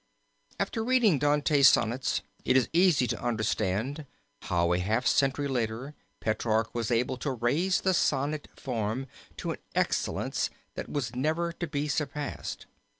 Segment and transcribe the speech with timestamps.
[0.59, 4.07] After reading Dante's sonnets it is easy to understand
[4.41, 9.05] how a half century later Petrarch was able to raise the sonnet form
[9.37, 12.65] to an excellence that was never to be surpassed.